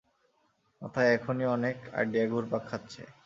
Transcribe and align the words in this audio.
মাথায় 0.81 1.09
এখনি 1.13 1.43
অনেক 1.47 1.77
আইডিয়া 1.93 2.25
ঘুরপাক 2.27 2.63
খাচ্ছে। 2.67 3.01